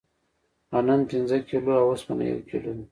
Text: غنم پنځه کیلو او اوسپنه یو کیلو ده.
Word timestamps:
غنم 0.71 1.01
پنځه 1.11 1.37
کیلو 1.47 1.71
او 1.81 1.87
اوسپنه 1.91 2.23
یو 2.31 2.39
کیلو 2.49 2.69
ده. 2.75 2.79